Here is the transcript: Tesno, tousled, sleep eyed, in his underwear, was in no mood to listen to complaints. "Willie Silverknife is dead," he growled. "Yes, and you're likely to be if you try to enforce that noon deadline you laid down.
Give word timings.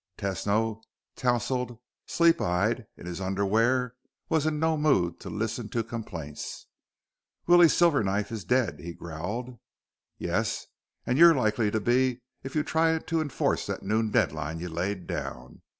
Tesno, 0.17 0.81
tousled, 1.15 1.77
sleep 2.07 2.41
eyed, 2.41 2.87
in 2.97 3.05
his 3.05 3.21
underwear, 3.21 3.93
was 4.29 4.47
in 4.47 4.57
no 4.59 4.75
mood 4.75 5.19
to 5.19 5.29
listen 5.29 5.69
to 5.69 5.83
complaints. 5.83 6.65
"Willie 7.45 7.67
Silverknife 7.67 8.31
is 8.31 8.43
dead," 8.43 8.79
he 8.79 8.93
growled. 8.95 9.59
"Yes, 10.17 10.65
and 11.05 11.19
you're 11.19 11.35
likely 11.35 11.69
to 11.69 11.79
be 11.79 12.21
if 12.41 12.55
you 12.55 12.63
try 12.63 12.97
to 12.97 13.21
enforce 13.21 13.67
that 13.67 13.83
noon 13.83 14.09
deadline 14.09 14.59
you 14.59 14.69
laid 14.69 15.05
down. 15.05 15.61